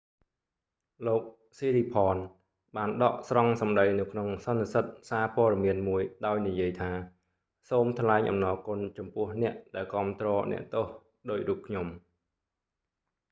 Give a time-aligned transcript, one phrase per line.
[1.07, 1.23] "លោក
[1.57, 2.17] ស៊ីរីផនsiriporn
[2.75, 6.91] បានដកស្រង់សម្តី​នៅក្នុង​សន្និសីទ​សារព័ត៌​មានមួយដោយនិយាយថា
[7.69, 11.85] សូមថ្លែងអំណរ​គុណចំពោះ​អ្នក​ដែល​គាំទ្រ​អ្នកទោស​ដូចរូបខ្ញុំ។